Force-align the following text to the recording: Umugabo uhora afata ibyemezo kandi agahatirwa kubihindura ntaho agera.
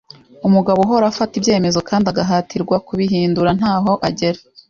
Umugabo 0.47 0.79
uhora 0.85 1.05
afata 1.11 1.33
ibyemezo 1.39 1.79
kandi 1.89 2.05
agahatirwa 2.11 2.75
kubihindura 2.87 3.49
ntaho 3.59 3.91
agera. 4.07 4.39